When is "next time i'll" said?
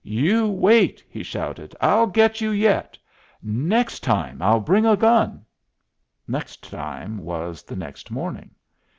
3.43-4.59